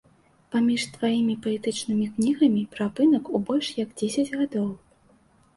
[0.53, 4.67] Паміж тваімі паэтычнымі кнігамі перапынак у больш як дзесяць гадоў.